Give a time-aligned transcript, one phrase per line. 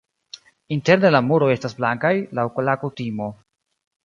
[0.75, 3.31] Interne la muroj estas blankaj laŭ la kutimo.